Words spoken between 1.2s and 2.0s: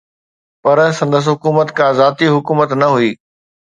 حڪومت ڪا